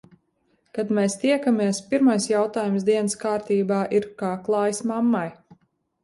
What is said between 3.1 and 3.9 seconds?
kārtībā